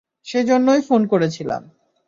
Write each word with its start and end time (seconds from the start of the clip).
সেজন্যই 0.25 0.81
ফোন 0.81 1.01
করেছিলাম। 1.07 1.61